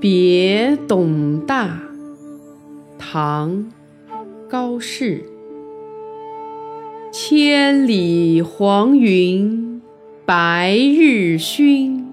[0.00, 1.80] 别董大，
[2.98, 3.50] 唐·
[4.48, 5.24] 高适。
[7.12, 9.82] 千里黄云
[10.24, 12.04] 白日曛，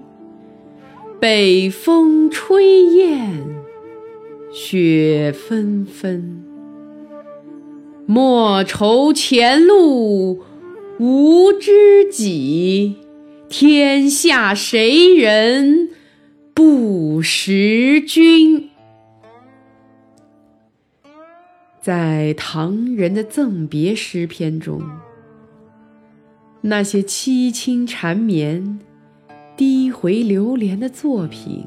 [1.18, 3.32] 北风吹雁
[4.52, 6.44] 雪纷纷。
[8.06, 10.42] 莫愁前路
[10.98, 12.96] 无知己，
[13.50, 15.88] 天下谁人？
[16.54, 18.70] 不识君，
[21.80, 24.80] 在唐人的赠别诗篇中，
[26.60, 28.78] 那些凄清缠绵、
[29.56, 31.66] 低回流连的作品，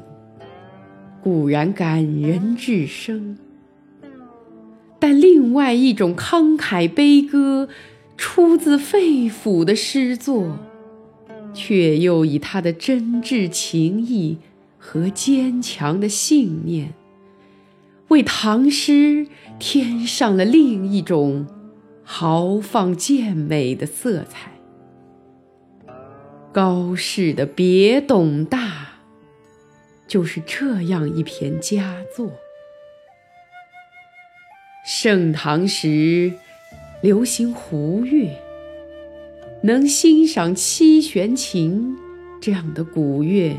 [1.22, 3.36] 固然感人至深，
[4.98, 7.68] 但另外一种慷慨悲歌、
[8.16, 10.56] 出自肺腑的诗作，
[11.54, 14.38] 却又以他的真挚情谊。
[14.86, 16.92] 和坚强的信念，
[18.08, 19.26] 为唐诗
[19.58, 21.46] 添上了另一种
[22.04, 24.52] 豪放健美的色彩。
[26.52, 28.58] 高适的《别董大》
[30.06, 32.30] 就是这样一篇佳作。
[34.86, 36.34] 盛唐时
[37.00, 38.28] 流行胡乐，
[39.66, 41.96] 能欣赏七弦琴
[42.38, 43.56] 这样的古乐。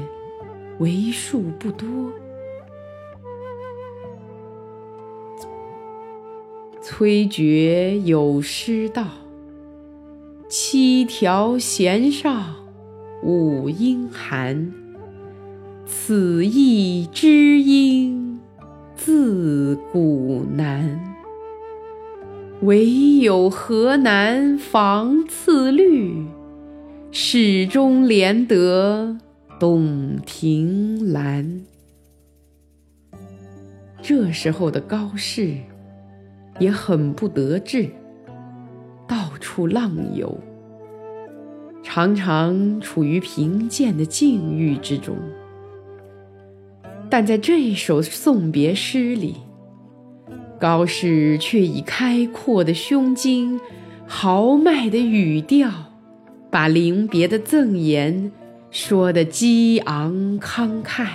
[0.77, 1.87] 为数不多。
[6.79, 9.07] 崔珏有诗道
[10.47, 12.53] ：“七条弦上
[13.23, 14.71] 五音寒，
[15.87, 18.39] 此意知音
[18.95, 21.14] 自古难。
[22.65, 26.25] 唯有河南房次律，
[27.11, 29.17] 始终连得。”
[29.59, 31.61] 洞庭兰。
[34.01, 35.55] 这时候的高适
[36.59, 37.87] 也很不得志，
[39.07, 40.37] 到处浪游，
[41.83, 45.15] 常常处于贫贱的境遇之中。
[47.11, 49.35] 但在这首送别诗里，
[50.59, 53.59] 高适却以开阔的胸襟、
[54.07, 55.69] 豪迈的语调，
[56.49, 58.31] 把临别的赠言。
[58.71, 61.07] 说的激昂慷慨，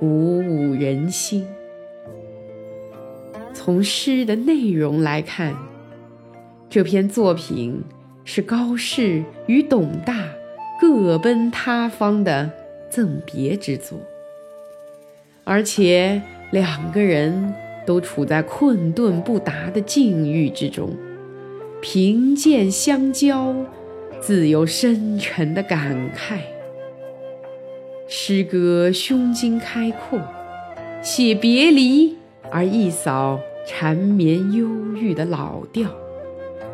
[0.00, 1.46] 鼓舞人心。
[3.54, 5.54] 从诗的内容来看，
[6.68, 7.84] 这篇作品
[8.24, 10.24] 是高适与董大
[10.80, 12.50] 各奔他方的
[12.90, 13.96] 赠别之作，
[15.44, 17.54] 而且两个人
[17.86, 20.96] 都处在困顿不达的境遇之中，
[21.80, 23.54] 贫贱相交，
[24.20, 26.38] 自有深沉的感慨。
[28.06, 30.20] 诗歌胸襟开阔，
[31.00, 32.16] 写别离
[32.50, 35.90] 而一扫缠绵忧郁的老调，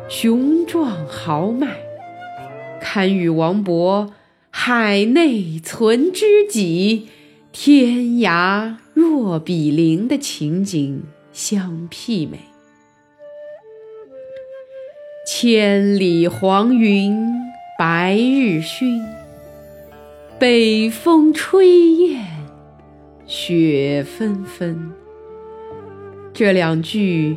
[0.09, 1.77] 雄壮豪迈，
[2.81, 4.09] 堪与王勃
[4.51, 7.07] “海内存知己，
[7.51, 8.75] 天涯
[9.09, 11.03] 若比邻”的情景
[11.33, 12.37] 相媲美。
[15.27, 17.17] 千里黄云
[17.79, 19.01] 白日曛。
[20.37, 22.23] 北风吹雁，
[23.25, 24.91] 雪纷纷。
[26.31, 27.35] 这两句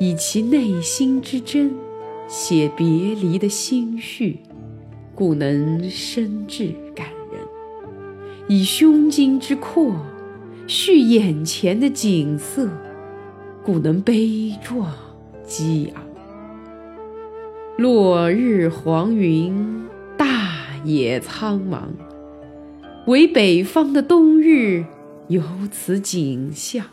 [0.00, 1.72] 以其内心之真，
[2.28, 4.40] 写别离的心绪，
[5.14, 7.40] 故能深挚感人；
[8.48, 9.96] 以胸襟之阔，
[10.74, 12.66] 叙眼前的景色，
[13.62, 14.90] 故能悲壮
[15.44, 16.02] 激昂。
[17.76, 19.84] 落日黄云，
[20.16, 21.82] 大野苍茫。
[23.06, 24.86] 唯北方的冬日
[25.28, 26.86] 有此景象，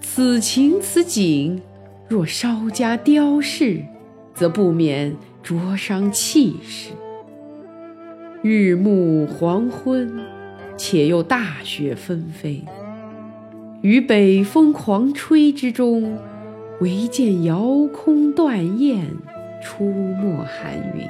[0.00, 1.60] 此情此景，
[2.08, 3.84] 若稍加雕饰，
[4.32, 6.92] 则不免灼伤气势。
[8.40, 10.18] 日暮黄昏，
[10.76, 12.64] 且又大雪纷飞，
[13.80, 16.18] 于北风狂吹之中，
[16.80, 19.06] 唯见遥空断雁，
[19.62, 21.08] 出没寒云。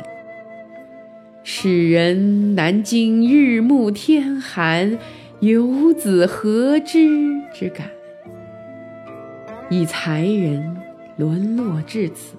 [1.43, 4.99] 使人难经日暮天寒，
[5.41, 7.09] 游子何知
[7.53, 7.89] 之感。
[9.71, 10.77] 以才人
[11.17, 12.37] 沦落至此，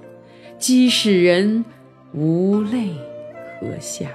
[0.57, 1.65] 即使人
[2.13, 2.89] 无泪
[3.59, 4.09] 可下。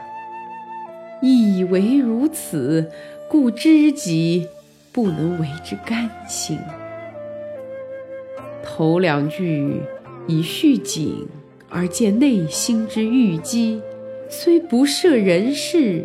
[1.20, 2.90] 亦为如此，
[3.28, 4.48] 故知己
[4.92, 6.58] 不能为之甘心。
[8.62, 9.82] 头两句
[10.26, 11.28] 以叙景
[11.68, 13.80] 而见内心之郁积。
[14.32, 16.04] 虽不涉人事，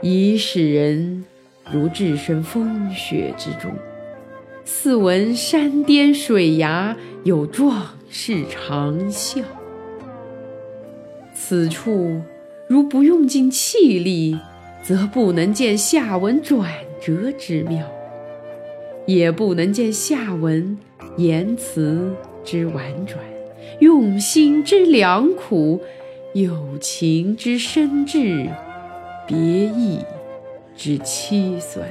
[0.00, 1.24] 已使人
[1.68, 3.72] 如置身风雪之中，
[4.64, 9.42] 似闻山巅水崖有壮士长啸。
[11.34, 12.20] 此处
[12.68, 14.38] 如不用尽气力，
[14.82, 16.70] 则不能见下文转
[17.00, 17.86] 折之妙，
[19.06, 20.76] 也不能见下文
[21.16, 22.12] 言辞
[22.44, 23.18] 之婉转，
[23.80, 25.80] 用心之良苦，
[26.34, 28.48] 友情之深挚。
[29.26, 29.98] 别意
[30.76, 31.86] 之凄酸，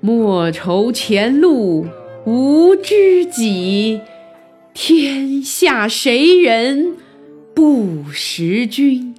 [0.00, 1.86] 莫愁前路
[2.24, 4.00] 无知己，
[4.72, 6.96] 天下谁人
[7.64, 9.14] 不识君？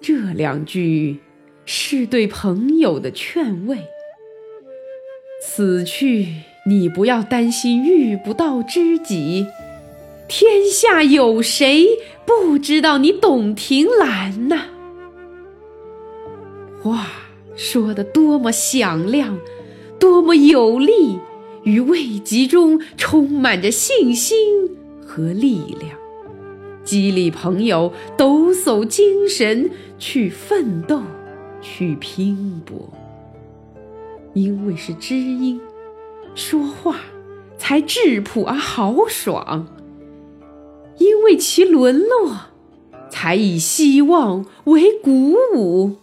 [0.00, 1.18] 这两句
[1.66, 3.76] 是对朋友的劝慰。
[5.42, 6.28] 此去
[6.64, 9.46] 你不要担心遇不到知己。
[10.28, 11.86] 天下有谁
[12.24, 14.62] 不知道你董庭兰呢？
[16.82, 17.06] 话
[17.54, 19.38] 说的多么响亮，
[20.00, 21.18] 多么有力，
[21.64, 24.74] 于未及中充满着信心
[25.06, 25.98] 和力量，
[26.84, 31.02] 激励朋友抖擞精神去奋斗，
[31.60, 32.92] 去拼搏。
[34.34, 35.60] 因为是知音，
[36.34, 37.00] 说话
[37.56, 39.66] 才质朴而豪爽。
[40.98, 42.36] 因为其沦落，
[43.08, 45.96] 才以希望为鼓舞，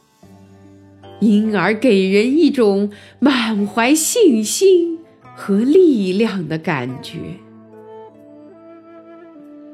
[1.19, 4.99] 因而给人一种满怀信心
[5.35, 7.19] 和力量的感觉。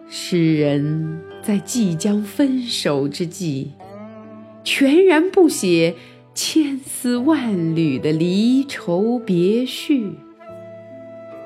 [0.10, 3.72] 诗人在即将分手之际，
[4.64, 5.96] 全然不写
[6.34, 10.14] 千丝万缕的离愁别绪，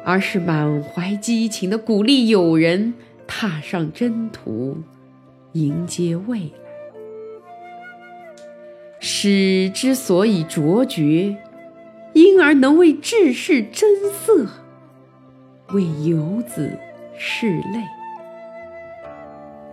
[0.05, 2.93] 而是满怀激情的鼓励友人。
[3.33, 4.75] 踏上征途，
[5.53, 6.51] 迎接未来。
[8.99, 11.37] 诗之所以卓绝，
[12.11, 14.45] 因而能为志士增色，
[15.73, 16.77] 为游子
[17.17, 17.81] 拭泪。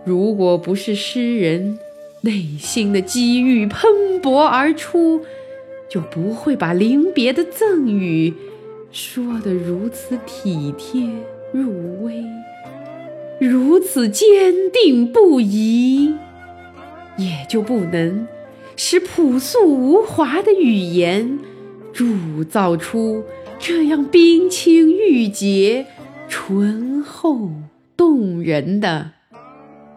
[0.09, 1.77] 如果不是诗人
[2.21, 5.21] 内心的机遇喷薄而出，
[5.87, 8.33] 就不会把临别的赠语
[8.91, 11.07] 说得如此体贴
[11.51, 12.23] 入微。
[13.39, 16.15] 如此坚定不移，
[17.15, 18.27] 也就不能
[18.75, 21.37] 使朴素无华的语言
[21.93, 23.23] 铸造出
[23.59, 25.85] 这样冰清玉洁、
[26.27, 27.51] 醇厚
[27.95, 29.11] 动人的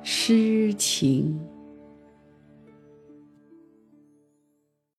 [0.03, 1.52] 诗情。